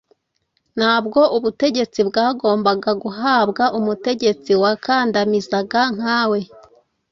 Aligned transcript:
Ntabwo 0.77 1.19
ubutegetsi 1.37 1.99
bwagombaga 2.09 2.91
guhabwa 3.03 3.63
umutegetsi 3.79 4.51
wakandamizaga 4.61 5.81
nkawe. 5.95 6.39